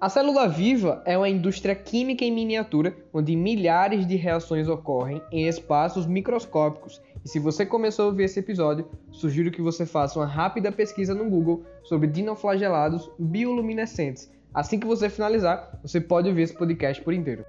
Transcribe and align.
A 0.00 0.08
célula 0.08 0.46
viva 0.46 1.02
é 1.04 1.18
uma 1.18 1.28
indústria 1.28 1.74
química 1.74 2.24
em 2.24 2.30
miniatura 2.30 2.96
onde 3.12 3.34
milhares 3.34 4.06
de 4.06 4.14
reações 4.14 4.68
ocorrem 4.68 5.20
em 5.32 5.48
espaços 5.48 6.06
microscópicos. 6.06 7.02
E 7.24 7.28
se 7.28 7.40
você 7.40 7.66
começou 7.66 8.04
a 8.04 8.08
ouvir 8.08 8.22
esse 8.22 8.38
episódio, 8.38 8.88
sugiro 9.10 9.50
que 9.50 9.60
você 9.60 9.84
faça 9.84 10.20
uma 10.20 10.24
rápida 10.24 10.70
pesquisa 10.70 11.16
no 11.16 11.28
Google 11.28 11.64
sobre 11.82 12.06
dinoflagelados 12.06 13.10
bioluminescentes. 13.18 14.30
Assim 14.54 14.78
que 14.78 14.86
você 14.86 15.10
finalizar, 15.10 15.76
você 15.82 16.00
pode 16.00 16.28
ouvir 16.28 16.42
esse 16.42 16.54
podcast 16.54 17.02
por 17.02 17.12
inteiro. 17.12 17.44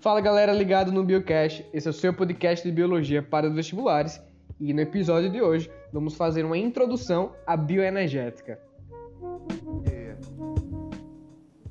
Fala 0.00 0.20
galera 0.20 0.52
ligado 0.52 0.92
no 0.92 1.02
Biocast, 1.02 1.64
esse 1.72 1.86
é 1.86 1.90
o 1.90 1.94
seu 1.94 2.12
podcast 2.12 2.68
de 2.68 2.74
biologia 2.74 3.22
para 3.22 3.48
os 3.48 3.54
vestibulares 3.54 4.20
e 4.60 4.72
no 4.72 4.80
episódio 4.80 5.30
de 5.30 5.40
hoje 5.40 5.70
vamos 5.92 6.14
fazer 6.14 6.44
uma 6.44 6.58
introdução 6.58 7.32
à 7.46 7.56
bioenergética. 7.56 8.58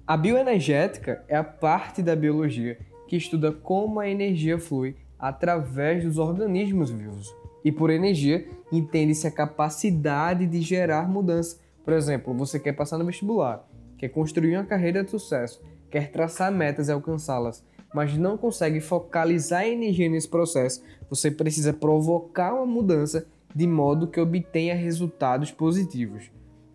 A 0.08 0.16
bioenergética 0.16 1.24
é 1.28 1.36
a 1.36 1.44
parte 1.44 2.04
da 2.04 2.16
biologia 2.16 2.78
que 3.08 3.16
estuda 3.16 3.52
como 3.52 4.00
a 4.00 4.08
energia 4.08 4.60
flui 4.60 4.96
através 5.18 6.04
dos 6.04 6.20
organismos 6.20 6.92
vivos. 6.92 7.36
E 7.64 7.72
por 7.72 7.90
energia, 7.90 8.48
entende-se 8.72 9.26
a 9.26 9.32
capacidade 9.32 10.46
de 10.46 10.62
gerar 10.62 11.10
mudança. 11.10 11.60
Por 11.84 11.94
exemplo, 11.94 12.36
você 12.36 12.60
quer 12.60 12.74
passar 12.74 13.00
no 13.00 13.06
vestibular, 13.06 13.68
quer 13.98 14.10
construir 14.10 14.56
uma 14.56 14.66
carreira 14.66 15.04
de 15.04 15.10
sucesso, 15.10 15.64
quer 15.90 16.12
traçar 16.12 16.52
metas 16.52 16.88
e 16.88 16.92
alcançá-las, 16.92 17.66
mas 17.96 18.18
não 18.18 18.38
consegue 18.38 18.82
focalizar 18.82 19.62
a 19.62 19.68
energia 19.68 20.10
nesse 20.10 20.28
processo, 20.28 20.84
você 21.10 21.32
precisa 21.32 21.72
provocar 21.72 22.54
uma 22.54 22.66
mudança 22.66 23.26
de 23.56 23.66
modo 23.66 24.08
que 24.08 24.20
obtenha 24.20 24.76
resultados 24.76 25.50
positivos. 25.50 26.30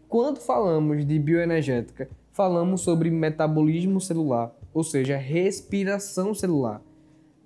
Quando 0.09 0.41
falamos 0.41 1.07
de 1.07 1.19
bioenergética, 1.19 2.09
falamos 2.33 2.81
sobre 2.81 3.11
metabolismo 3.11 4.01
celular, 4.01 4.51
ou 4.73 4.83
seja, 4.83 5.19
respiração 5.19 6.33
celular. 6.33 6.81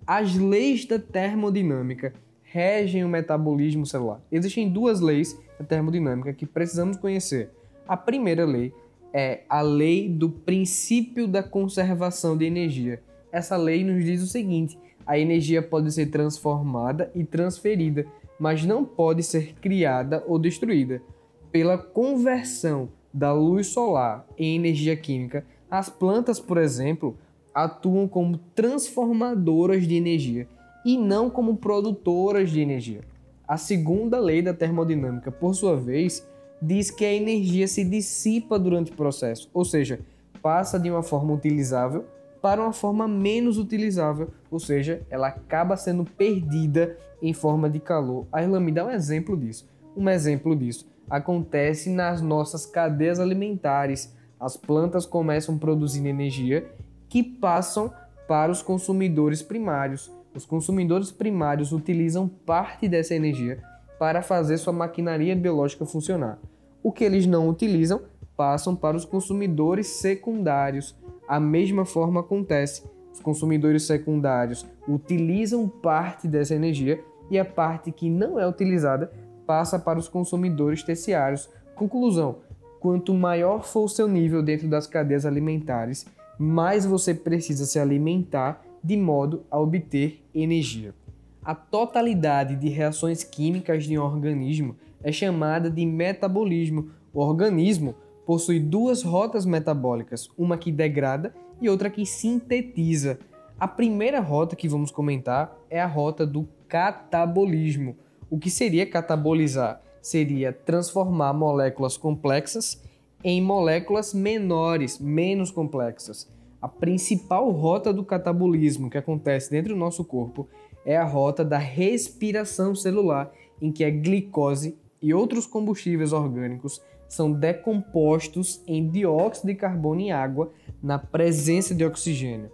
As 0.07 0.37
leis 0.37 0.85
da 0.85 1.01
termodinâmica 1.01 2.13
regem 2.45 3.05
o 3.05 3.09
metabolismo 3.09 3.85
celular. 3.85 4.21
Existem 4.31 4.71
duas 4.71 5.01
leis 5.01 5.37
da 5.59 5.65
termodinâmica 5.65 6.33
que 6.33 6.47
precisamos 6.47 6.97
conhecer. 6.97 7.51
A 7.89 7.97
primeira 7.97 8.47
lei 8.47 8.73
é 9.13 9.41
a 9.49 9.63
lei 9.63 10.09
do 10.09 10.31
princípio 10.31 11.27
da 11.27 11.43
conservação 11.43 12.37
de 12.37 12.45
energia. 12.45 13.03
Essa 13.35 13.57
lei 13.57 13.83
nos 13.83 14.05
diz 14.05 14.23
o 14.23 14.29
seguinte: 14.29 14.79
a 15.05 15.19
energia 15.19 15.61
pode 15.61 15.91
ser 15.91 16.07
transformada 16.07 17.11
e 17.17 17.25
transferida, 17.25 18.07
mas 18.39 18.65
não 18.65 18.85
pode 18.85 19.25
ser 19.25 19.55
criada 19.55 20.23
ou 20.29 20.39
destruída. 20.39 21.03
Pela 21.51 21.77
conversão 21.77 22.89
da 23.13 23.33
luz 23.33 23.67
solar 23.67 24.25
em 24.39 24.55
energia 24.55 24.97
química, 24.97 25.45
as 25.69 25.89
plantas, 25.89 26.39
por 26.39 26.59
exemplo, 26.59 27.19
atuam 27.53 28.07
como 28.07 28.39
transformadoras 28.55 29.85
de 29.85 29.97
energia 29.97 30.47
e 30.87 30.97
não 30.97 31.29
como 31.29 31.57
produtoras 31.57 32.51
de 32.51 32.61
energia. 32.61 33.01
A 33.49 33.57
segunda 33.57 34.21
lei 34.21 34.43
da 34.43 34.55
termodinâmica, 34.55 35.33
por 35.33 35.57
sua 35.57 35.75
vez, 35.75 36.25
diz 36.63 36.89
que 36.89 37.05
a 37.05 37.13
energia 37.13 37.67
se 37.67 37.83
dissipa 37.83 38.61
durante 38.61 38.93
o 38.93 38.97
processo, 38.97 39.51
ou 39.53 39.65
seja, 39.65 39.99
passa 40.41 40.79
de 40.79 40.89
uma 40.89 41.03
forma 41.03 41.35
utilizável 41.35 42.05
para 42.45 42.61
uma 42.61 42.75
forma 42.75 43.09
menos 43.09 43.57
utilizável, 43.57 44.29
ou 44.51 44.61
seja, 44.61 45.01
ela 45.09 45.29
acaba 45.29 45.79
sendo 45.79 46.05
perdida 46.05 46.95
em 47.23 47.33
forma 47.33 47.71
de 47.71 47.81
calor. 47.81 48.27
A 48.31 48.43
Irlanda 48.43 48.61
me 48.61 48.71
dá 48.71 48.85
um 48.85 48.91
exemplo 48.91 49.35
disso. 49.35 49.67
Um 49.97 50.11
exemplo 50.11 50.55
disso 50.55 50.87
acontece 51.09 51.89
nas 51.89 52.21
nossas 52.21 52.67
cadeias 52.67 53.19
alimentares. 53.19 54.15
As 54.39 54.59
plantas 54.59 55.07
começam 55.07 55.57
produzindo 55.57 56.07
energia 56.07 56.71
que 57.09 57.23
passam 57.23 57.91
para 58.29 58.53
os 58.53 58.61
consumidores 58.61 59.41
primários. 59.41 60.13
Os 60.35 60.45
consumidores 60.45 61.11
primários 61.11 61.73
utilizam 61.73 62.29
parte 62.29 62.87
dessa 62.91 63.15
energia 63.15 63.63
para 63.99 64.21
fazer 64.21 64.59
sua 64.59 64.73
maquinaria 64.75 65.35
biológica 65.35 65.87
funcionar. 65.87 66.39
O 66.83 66.93
que 66.93 67.05
eles 67.05 67.25
não 67.25 67.49
utilizam 67.49 68.03
passam 68.37 68.77
para 68.77 68.99
os 68.99 69.07
consumidores 69.07 69.87
secundários. 69.87 70.95
A 71.27 71.41
mesma 71.41 71.85
forma 71.85 72.21
acontece. 72.21 72.83
Os 73.13 73.21
consumidores 73.21 73.85
secundários 73.85 74.67
utilizam 74.89 75.69
parte 75.69 76.27
dessa 76.27 76.55
energia 76.55 77.03
e 77.31 77.39
a 77.39 77.45
parte 77.45 77.91
que 77.93 78.11
não 78.11 78.39
é 78.39 78.47
utilizada 78.47 79.11
passa 79.47 79.79
para 79.79 79.99
os 79.99 80.09
consumidores 80.09 80.83
terciários. 80.83 81.49
Conclusão: 81.75 82.37
quanto 82.81 83.15
maior 83.15 83.65
for 83.65 83.85
o 83.85 83.89
seu 83.89 84.09
nível 84.09 84.43
dentro 84.43 84.69
das 84.69 84.87
cadeias 84.87 85.25
alimentares, 85.25 86.07
mais 86.39 86.85
você 86.85 87.15
precisa 87.15 87.65
se 87.65 87.79
alimentar 87.79 88.63
de 88.83 88.97
modo 88.97 89.45
a 89.51 89.59
obter 89.59 90.23
energia. 90.35 90.95
A 91.43 91.55
totalidade 91.55 92.57
de 92.57 92.69
reações 92.69 93.23
químicas 93.23 93.85
de 93.85 93.99
um 93.99 94.03
organismo 94.03 94.77
é 95.03 95.13
chamada 95.13 95.71
de 95.71 95.85
metabolismo. 95.87 96.91
O 97.13 97.21
organismo 97.21 97.95
possui 98.27 98.59
duas 98.59 99.03
rotas 99.03 99.45
metabólicas, 99.45 100.29
uma 100.37 100.57
que 100.57 100.73
degrada 100.73 101.35
e 101.61 101.69
outra 101.69 101.91
que 101.91 102.05
sintetiza. 102.07 103.19
A 103.59 103.69
primeira 103.69 104.21
rota 104.21 104.57
que 104.57 104.69
vamos 104.69 104.91
comentar 104.91 105.57
é 105.71 105.81
a 105.81 105.87
rota 105.87 106.27
do 106.27 106.49
catabolismo. 106.69 107.97
O 108.31 108.39
que 108.39 108.51
seria 108.51 108.85
catabolizar? 108.85 109.81
Seria 110.03 110.53
transformar 110.53 111.33
moléculas 111.33 111.97
complexas 111.97 112.83
em 113.23 113.41
moléculas 113.41 114.13
menores, 114.13 114.99
menos 114.99 115.51
complexas. 115.51 116.29
A 116.61 116.69
principal 116.69 117.51
rota 117.51 117.93
do 117.93 118.05
catabolismo 118.05 118.91
que 118.91 118.99
acontece 118.99 119.51
dentro 119.51 119.75
do 119.75 119.79
nosso 119.79 120.05
corpo 120.05 120.49
é 120.85 120.97
a 120.97 121.05
rota 121.05 121.45
da 121.45 121.59
respiração 121.59 122.75
celular, 122.75 123.33
em 123.63 123.73
que 123.73 123.85
a 123.85 123.91
glicose 123.91 124.77
e 125.01 125.15
outros 125.15 125.47
combustíveis 125.47 126.13
orgânicos 126.13 126.83
são 127.09 127.33
decompostos 127.33 128.63
em 128.67 128.89
dióxido 128.89 129.47
de 129.47 129.55
carbono 129.55 130.01
e 130.01 130.11
água 130.11 130.53
na 130.83 130.99
presença 130.99 131.75
de 131.75 131.85
oxigênio. 131.85 132.51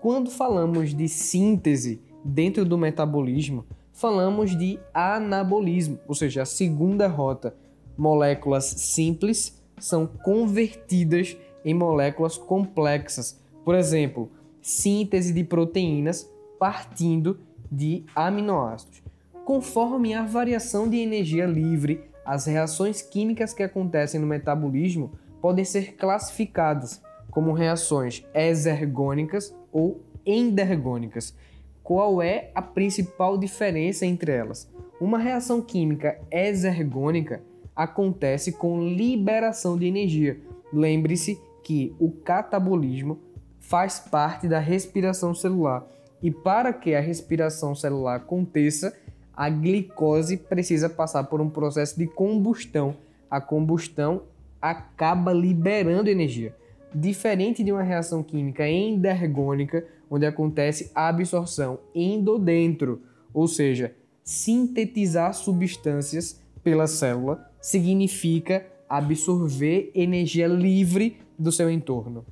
Quando 0.00 0.30
falamos 0.30 0.94
de 0.94 1.08
síntese 1.08 2.00
dentro 2.24 2.64
do 2.64 2.78
metabolismo, 2.78 3.66
falamos 3.92 4.56
de 4.56 4.78
anabolismo, 4.94 5.98
ou 6.08 6.14
seja, 6.14 6.42
a 6.42 6.46
segunda 6.46 7.06
rota. 7.06 7.54
Moléculas 7.96 8.64
simples 8.64 9.62
são 9.78 10.06
convertidas 10.06 11.36
em 11.64 11.74
moléculas 11.74 12.38
complexas. 12.38 13.38
Por 13.64 13.74
exemplo, 13.74 14.30
síntese 14.62 15.32
de 15.32 15.44
proteínas 15.44 16.30
partindo 16.58 17.40
de 17.70 18.04
aminoácidos. 18.14 19.02
Conforme 19.44 20.14
a 20.14 20.22
variação 20.24 20.88
de 20.88 20.98
energia 20.98 21.46
livre, 21.46 22.09
as 22.24 22.46
reações 22.46 23.02
químicas 23.02 23.52
que 23.52 23.62
acontecem 23.62 24.20
no 24.20 24.26
metabolismo 24.26 25.12
podem 25.40 25.64
ser 25.64 25.94
classificadas 25.96 27.02
como 27.30 27.52
reações 27.52 28.24
exergônicas 28.34 29.54
ou 29.72 30.02
endergônicas. 30.26 31.34
Qual 31.82 32.22
é 32.22 32.50
a 32.54 32.62
principal 32.62 33.38
diferença 33.38 34.04
entre 34.04 34.32
elas? 34.32 34.70
Uma 35.00 35.18
reação 35.18 35.62
química 35.62 36.20
exergônica 36.30 37.42
acontece 37.74 38.52
com 38.52 38.82
liberação 38.82 39.78
de 39.78 39.86
energia. 39.86 40.38
Lembre-se 40.72 41.40
que 41.64 41.94
o 41.98 42.10
catabolismo 42.10 43.18
faz 43.58 43.98
parte 43.98 44.46
da 44.46 44.58
respiração 44.58 45.34
celular 45.34 45.86
e 46.22 46.30
para 46.30 46.72
que 46.72 46.94
a 46.94 47.00
respiração 47.00 47.74
celular 47.74 48.16
aconteça, 48.16 48.94
a 49.34 49.48
glicose 49.48 50.36
precisa 50.36 50.88
passar 50.88 51.24
por 51.24 51.40
um 51.40 51.48
processo 51.48 51.98
de 51.98 52.06
combustão. 52.06 52.96
A 53.30 53.40
combustão 53.40 54.22
acaba 54.60 55.32
liberando 55.32 56.10
energia. 56.10 56.54
Diferente 56.94 57.62
de 57.62 57.72
uma 57.72 57.82
reação 57.82 58.22
química 58.22 58.68
endergônica, 58.68 59.86
onde 60.10 60.26
acontece 60.26 60.90
a 60.94 61.08
absorção 61.08 61.78
endodentro, 61.94 63.00
ou 63.32 63.46
seja, 63.46 63.94
sintetizar 64.24 65.32
substâncias 65.32 66.40
pela 66.62 66.86
célula 66.86 67.48
significa 67.60 68.66
absorver 68.88 69.90
energia 69.94 70.48
livre 70.48 71.18
do 71.38 71.52
seu 71.52 71.70
entorno. 71.70 72.24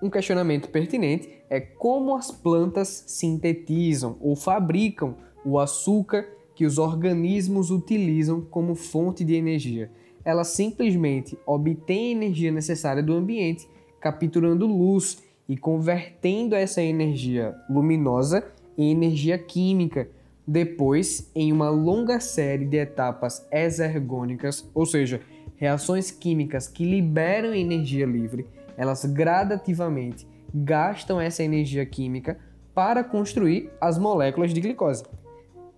Um 0.00 0.08
questionamento 0.08 0.68
pertinente 0.68 1.28
é 1.50 1.60
como 1.60 2.14
as 2.14 2.30
plantas 2.30 3.04
sintetizam 3.06 4.16
ou 4.20 4.36
fabricam 4.36 5.16
o 5.44 5.58
açúcar 5.58 6.26
que 6.54 6.64
os 6.64 6.78
organismos 6.78 7.70
utilizam 7.70 8.40
como 8.40 8.74
fonte 8.74 9.24
de 9.24 9.34
energia. 9.34 9.90
Elas 10.24 10.48
simplesmente 10.48 11.36
obtêm 11.44 12.08
a 12.08 12.12
energia 12.12 12.50
necessária 12.50 13.02
do 13.02 13.12
ambiente, 13.12 13.68
capturando 14.00 14.66
luz 14.66 15.22
e 15.48 15.56
convertendo 15.56 16.54
essa 16.54 16.82
energia 16.82 17.54
luminosa 17.68 18.44
em 18.78 18.90
energia 18.90 19.36
química, 19.36 20.08
depois 20.46 21.30
em 21.34 21.52
uma 21.52 21.70
longa 21.70 22.20
série 22.20 22.64
de 22.64 22.76
etapas 22.76 23.46
exergônicas, 23.50 24.68
ou 24.74 24.86
seja, 24.86 25.20
reações 25.56 26.10
químicas 26.10 26.68
que 26.68 26.84
liberam 26.84 27.54
energia 27.54 28.06
livre, 28.06 28.46
elas 28.76 29.04
gradativamente 29.04 30.26
gastam 30.52 31.20
essa 31.20 31.42
energia 31.42 31.84
química 31.86 32.38
para 32.74 33.04
construir 33.04 33.70
as 33.80 33.98
moléculas 33.98 34.52
de 34.52 34.60
glicose. 34.60 35.04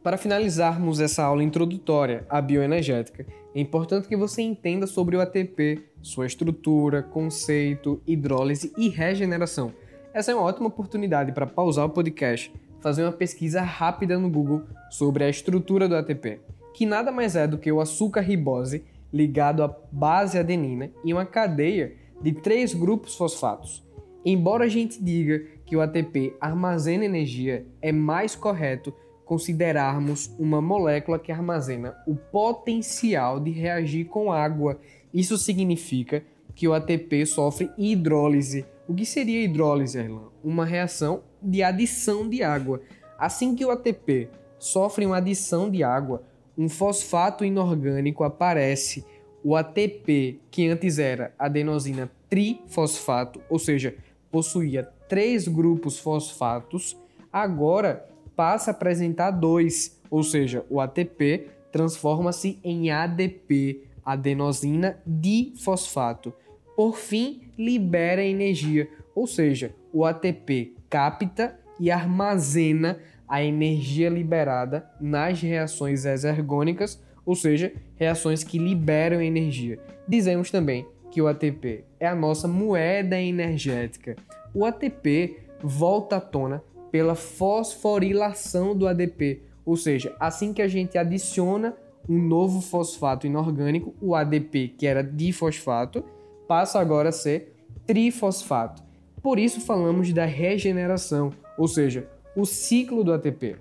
Para 0.06 0.17
finalizarmos 0.17 1.00
essa 1.00 1.25
aula 1.25 1.43
introdutória 1.43 2.25
à 2.31 2.41
bioenergética, 2.41 3.26
é 3.53 3.61
importante 3.61 4.06
que 4.06 4.17
você 4.17 4.41
entenda 4.41 4.87
sobre 4.87 5.17
o 5.17 5.20
ATP, 5.20 5.82
sua 6.00 6.26
estrutura, 6.26 7.03
conceito, 7.03 8.00
hidrólise 8.06 8.73
e 8.79 8.88
regeneração. 8.88 9.73
Essa 10.14 10.31
é 10.31 10.35
uma 10.37 10.44
ótima 10.44 10.69
oportunidade 10.69 11.32
para 11.32 11.44
pausar 11.44 11.87
o 11.87 11.91
podcast, 11.91 12.55
fazer 12.81 13.03
uma 13.03 13.11
pesquisa 13.11 13.62
rápida 13.62 14.17
no 14.17 14.31
Google 14.31 14.62
sobre 14.93 15.25
a 15.25 15.29
estrutura 15.29 15.88
do 15.88 15.97
ATP, 15.97 16.38
que 16.73 16.87
nada 16.87 17.11
mais 17.11 17.35
é 17.35 17.49
do 17.49 17.59
que 17.59 17.73
o 17.73 17.81
açúcar 17.81 18.20
ribose 18.20 18.85
ligado 19.12 19.64
à 19.64 19.76
base 19.91 20.38
adenina 20.38 20.88
em 21.05 21.12
uma 21.12 21.26
cadeia 21.26 21.94
de 22.23 22.31
três 22.31 22.73
grupos 22.73 23.17
fosfatos. 23.17 23.85
Embora 24.25 24.67
a 24.67 24.69
gente 24.69 25.02
diga 25.02 25.43
que 25.64 25.75
o 25.75 25.81
ATP 25.81 26.37
armazena 26.41 27.05
energia, 27.05 27.67
é 27.82 27.91
mais 27.91 28.37
correto 28.37 28.94
considerarmos 29.26 30.32
uma 30.38 30.62
molécula 30.62 31.19
que 31.19 31.32
armazena 31.32 31.96
o 32.06 32.14
potencial 32.14 33.40
de 33.40 33.50
reagir 33.50 34.06
com 34.06 34.32
água. 34.32 34.78
Isso 35.12 35.37
significa 35.37 36.23
que 36.55 36.67
o 36.67 36.73
ATP 36.73 37.26
sofre 37.26 37.69
hidrólise. 37.76 38.64
O 38.88 38.94
que 38.94 39.05
seria 39.05 39.43
hidrólise, 39.43 39.99
Erlan? 39.99 40.28
Uma 40.43 40.64
reação 40.64 41.23
de 41.43 41.61
adição 41.62 42.28
de 42.28 42.43
água. 42.43 42.81
Assim 43.19 43.55
que 43.55 43.64
o 43.64 43.70
ATP 43.70 44.31
sofre 44.58 45.05
uma 45.05 45.17
adição 45.17 45.69
de 45.69 45.82
água, 45.82 46.23
um 46.56 46.69
fosfato 46.69 47.44
inorgânico 47.44 48.23
aparece. 48.23 49.05
O 49.43 49.56
ATP, 49.56 50.40
que 50.50 50.69
antes 50.69 50.99
era 50.99 51.34
adenosina 51.37 52.11
trifosfato, 52.31 53.40
ou 53.49 53.58
seja, 53.58 53.94
possuía 54.31 54.88
três 55.08 55.49
grupos 55.49 55.99
fosfatos, 55.99 56.96
agora 57.32 58.08
passa 58.37 58.71
a 58.71 58.73
apresentar 58.73 59.31
dois, 59.31 59.99
ou 60.11 60.23
seja, 60.23 60.65
o 60.69 60.81
ATP 60.81 61.49
transforma-se 61.73 62.61
em 62.62 62.91
ADP, 62.91 63.83
adenosina 64.05 64.99
difosfato. 65.05 66.33
Por 66.77 66.97
fim, 66.97 67.49
libera 67.59 68.23
energia, 68.23 68.88
ou 69.15 69.27
seja, 69.27 69.75
o 69.93 70.05
ATP 70.05 70.75
capta 70.88 71.59
e 71.81 71.91
armazena 71.91 72.99
a 73.27 73.43
energia 73.43 74.09
liberada 74.09 74.88
nas 75.00 75.41
reações 75.41 76.05
exergônicas, 76.05 77.03
ou 77.25 77.35
seja, 77.35 77.73
reações 77.97 78.44
que 78.44 78.59
liberam 78.59 79.21
energia. 79.21 79.81
Dizemos 80.06 80.50
também 80.50 80.87
que 81.11 81.21
o 81.21 81.27
ATP 81.27 81.85
é 81.99 82.06
a 82.06 82.15
nossa 82.15 82.47
moeda 82.47 83.21
energética. 83.21 84.15
O 84.55 84.65
ATP 84.65 85.41
volta 85.62 86.17
à 86.17 86.21
tona 86.21 86.62
pela 86.91 87.15
fosforilação 87.15 88.77
do 88.77 88.87
ADP, 88.87 89.43
ou 89.65 89.77
seja, 89.77 90.15
assim 90.21 90.53
que 90.53 90.62
a 90.62 90.69
gente 90.69 90.97
adiciona 90.97 91.77
um 92.09 92.19
novo 92.19 92.61
fosfato 92.61 93.27
inorgânico, 93.27 93.94
o 94.00 94.15
ADP, 94.15 94.75
que 94.79 94.87
era 94.87 95.03
difosfato, 95.03 96.05
passa 96.47 96.79
agora 96.79 97.09
a 97.09 97.12
ser 97.12 97.55
trifosfato. 97.85 98.83
Por 99.23 99.38
isso 99.38 99.61
falamos 99.61 100.12
da 100.12 100.25
regeneração, 100.25 101.33
ou 101.59 101.67
seja, 101.67 102.09
o 102.37 102.47
ciclo 102.47 103.03
do 103.03 103.12
ATP. 103.12 103.56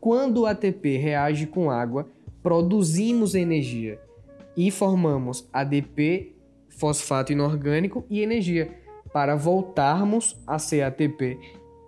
Quando 0.00 0.42
o 0.42 0.46
ATP 0.46 0.96
reage 0.96 1.46
com 1.46 1.70
água, 1.70 2.08
produzimos 2.42 3.34
energia 3.34 4.00
e 4.56 4.70
formamos 4.70 5.46
ADP, 5.52 6.32
fosfato 6.68 7.32
inorgânico 7.32 8.04
e 8.08 8.22
energia. 8.22 8.78
Para 9.12 9.34
voltarmos 9.34 10.40
a 10.46 10.58
ser 10.58 10.82
ATP, 10.82 11.38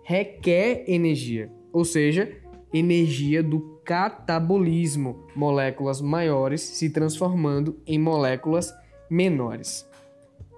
requer 0.03 0.83
energia, 0.87 1.49
ou 1.71 1.85
seja, 1.85 2.31
energia 2.73 3.41
do 3.41 3.79
catabolismo, 3.83 5.25
moléculas 5.35 6.01
maiores 6.01 6.61
se 6.61 6.89
transformando 6.89 7.77
em 7.85 7.99
moléculas 7.99 8.73
menores. 9.09 9.87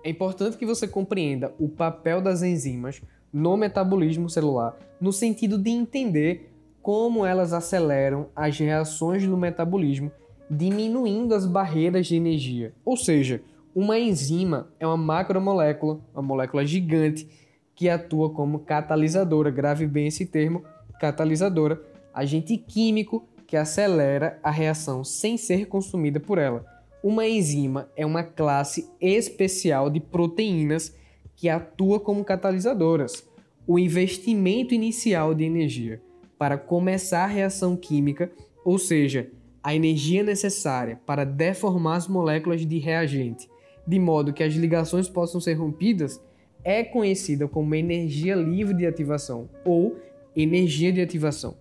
É 0.04 0.10
importante 0.10 0.58
que 0.58 0.66
você 0.66 0.88
compreenda 0.88 1.54
o 1.60 1.68
papel 1.68 2.22
das 2.22 2.44
enzimas 2.44 3.02
no 3.34 3.58
metabolismo 3.58 4.30
celular, 4.30 4.78
no 5.02 5.12
sentido 5.12 5.58
de 5.58 5.70
entender 5.70 6.52
como 6.82 7.26
elas 7.26 7.52
aceleram 7.52 8.28
as 8.36 8.58
reações 8.60 9.26
do 9.26 9.36
metabolismo, 9.36 10.12
diminuindo 10.50 11.34
as 11.34 11.46
barreiras 11.46 12.06
de 12.06 12.16
energia. 12.16 12.74
Ou 12.86 12.96
seja, 12.96 13.42
uma 13.74 13.98
enzima 14.00 14.70
é 14.80 14.86
uma 14.86 14.96
macromolécula, 14.96 16.00
uma 16.14 16.22
molécula 16.22 16.64
gigante 16.64 17.28
que 17.76 17.90
atua 17.90 18.30
como 18.30 18.60
catalisadora, 18.60 19.52
grave 19.52 19.86
bem 19.86 20.08
esse 20.08 20.26
termo, 20.26 20.64
catalisadora, 21.00 21.82
agente 22.14 22.58
químico 22.58 23.28
que 23.46 23.58
acelera 23.58 24.40
a 24.42 24.50
reação 24.50 25.04
sem 25.04 25.38
ser 25.38 25.68
consumida 25.68 26.20
por 26.20 26.38
ela. 26.38 26.66
Uma 27.04 27.28
enzima 27.28 27.90
é 27.96 28.06
uma 28.06 28.24
classe 28.24 28.90
especial 29.00 29.90
de 29.90 30.00
proteínas 30.00 30.96
que 31.36 31.50
atua 31.50 32.00
como 32.00 32.24
catalisadoras. 32.24 33.28
O 33.68 33.78
investimento 33.78 34.74
inicial 34.74 35.36
de 35.36 35.44
energia 35.44 36.02
para 36.38 36.58
começar 36.58 37.24
a 37.24 37.28
reação 37.28 37.76
química, 37.76 38.32
ou 38.64 38.78
seja, 38.78 39.30
a 39.62 39.76
energia 39.76 40.24
necessária 40.24 41.00
para 41.06 41.24
deformar 41.24 41.98
as 41.98 42.08
moléculas 42.08 42.66
de 42.66 42.78
reagente, 42.78 43.50
de 43.88 44.00
modo 44.00 44.34
que 44.34 44.44
as 44.44 44.54
ligações 44.54 45.10
possam 45.10 45.42
ser 45.42 45.54
rompidas, 45.54 46.22
é 46.66 46.84
conhecida 46.84 47.48
como 47.48 47.74
energia 47.74 48.36
livre 48.36 48.74
de 48.74 48.86
ativação 48.86 49.48
ou 49.64 49.96
energia 50.36 50.92
de 50.92 51.00
ativação. 51.00 51.56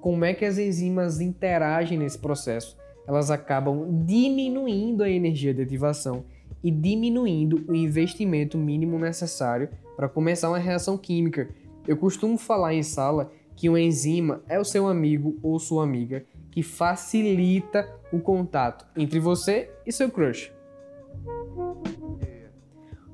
Como 0.00 0.24
é 0.24 0.34
que 0.34 0.44
as 0.44 0.58
enzimas 0.58 1.20
interagem 1.20 1.98
nesse 1.98 2.18
processo? 2.18 2.76
elas 3.06 3.30
acabam 3.30 4.04
diminuindo 4.04 5.02
a 5.02 5.08
energia 5.08 5.54
de 5.54 5.62
ativação 5.62 6.24
e 6.62 6.70
diminuindo 6.70 7.64
o 7.68 7.74
investimento 7.74 8.58
mínimo 8.58 8.98
necessário 8.98 9.68
para 9.96 10.08
começar 10.08 10.48
uma 10.48 10.58
reação 10.58 10.98
química. 10.98 11.48
Eu 11.86 11.96
costumo 11.96 12.36
falar 12.36 12.74
em 12.74 12.82
sala 12.82 13.30
que 13.54 13.68
uma 13.68 13.80
enzima 13.80 14.42
é 14.48 14.58
o 14.58 14.64
seu 14.64 14.88
amigo 14.88 15.38
ou 15.42 15.58
sua 15.58 15.84
amiga 15.84 16.24
que 16.50 16.62
facilita 16.62 17.88
o 18.12 18.18
contato 18.18 18.86
entre 18.96 19.20
você 19.20 19.70
e 19.86 19.92
seu 19.92 20.10
crush. 20.10 20.52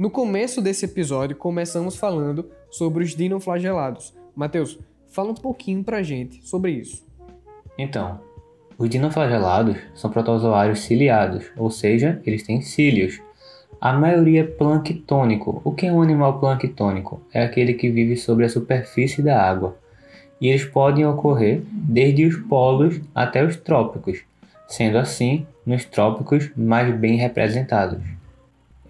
No 0.02 0.10
começo 0.10 0.60
desse 0.60 0.84
episódio, 0.84 1.36
começamos 1.36 1.94
falando 1.94 2.50
sobre 2.72 3.04
os 3.04 3.14
dinoflagelados. 3.14 4.12
Mateus, 4.34 4.76
fala 5.06 5.30
um 5.30 5.34
pouquinho 5.34 5.84
pra 5.84 6.02
gente 6.02 6.44
sobre 6.44 6.72
isso. 6.72 7.06
Então, 7.78 8.18
os 8.76 8.90
dinoflagelados 8.90 9.76
são 9.94 10.10
protozoários 10.10 10.80
ciliados, 10.80 11.52
ou 11.56 11.70
seja, 11.70 12.20
eles 12.26 12.42
têm 12.42 12.60
cílios. 12.60 13.20
A 13.80 13.92
maioria 13.92 14.40
é 14.40 14.44
planctônico. 14.44 15.62
O 15.62 15.70
que 15.70 15.86
é 15.86 15.92
um 15.92 16.02
animal 16.02 16.40
planctônico? 16.40 17.22
É 17.32 17.44
aquele 17.44 17.74
que 17.74 17.88
vive 17.88 18.16
sobre 18.16 18.44
a 18.44 18.48
superfície 18.48 19.22
da 19.22 19.40
água. 19.40 19.76
E 20.40 20.48
eles 20.48 20.64
podem 20.64 21.06
ocorrer 21.06 21.62
desde 21.70 22.26
os 22.26 22.36
polos 22.48 23.00
até 23.14 23.44
os 23.44 23.54
trópicos, 23.54 24.24
sendo 24.66 24.98
assim 24.98 25.46
nos 25.64 25.84
trópicos 25.84 26.50
mais 26.56 26.92
bem 26.92 27.14
representados. 27.14 28.02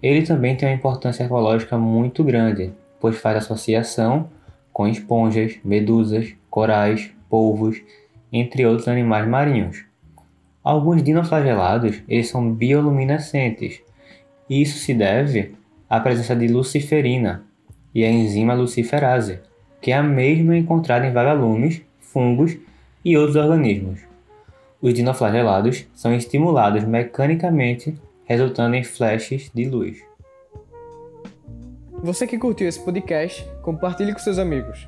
Ele 0.03 0.23
também 0.23 0.53
tem 0.53 0.67
uma 0.67 0.75
importância 0.75 1.23
ecológica 1.23 1.77
muito 1.77 2.25
grande, 2.25 2.73
pois 2.99 3.17
faz 3.17 3.37
associação 3.37 4.29
com 4.73 4.85
esponjas, 4.85 5.57
medusas, 5.63 6.35
corais, 6.49 7.09
polvos 7.29 7.81
entre 8.31 8.65
outros 8.65 8.89
animais 8.89 9.25
marinhos. 9.25 9.85
Alguns 10.61 11.01
dinoflagelados 11.01 12.03
eles 12.07 12.27
são 12.27 12.51
bioluminescentes, 12.51 13.81
e 14.49 14.61
isso 14.61 14.77
se 14.77 14.93
deve 14.93 15.55
à 15.89 16.01
presença 16.01 16.35
de 16.35 16.47
luciferina 16.47 17.43
e 17.95 18.03
a 18.03 18.11
enzima 18.11 18.53
luciferase, 18.53 19.39
que 19.79 19.91
é 19.91 19.95
a 19.95 20.03
mesma 20.03 20.57
encontrada 20.57 21.07
em 21.07 21.13
vagalumes, 21.13 21.81
fungos 22.01 22.57
e 23.05 23.15
outros 23.15 23.37
organismos. 23.37 24.01
Os 24.81 24.93
dinoflagelados 24.93 25.85
são 25.93 26.13
estimulados 26.13 26.83
mecanicamente, 26.83 27.95
resultando 28.25 28.75
em 28.75 28.83
flashes 28.83 29.51
de 29.53 29.65
luz. 29.65 29.97
Você 32.01 32.27
que 32.27 32.37
curtiu 32.37 32.67
esse 32.67 32.83
podcast, 32.83 33.47
compartilhe 33.61 34.11
com 34.11 34.19
seus 34.19 34.37
amigos. 34.37 34.87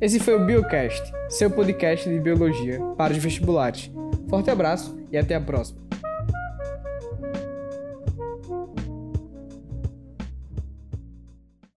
Esse 0.00 0.20
foi 0.20 0.34
o 0.34 0.46
Biocast, 0.46 1.12
seu 1.28 1.50
podcast 1.50 2.08
de 2.08 2.20
biologia 2.20 2.78
para 2.96 3.12
os 3.12 3.18
vestibulares. 3.18 3.90
Forte 4.28 4.48
abraço 4.48 4.96
e 5.10 5.18
até 5.18 5.34
a 5.34 5.40
próxima. 5.40 5.87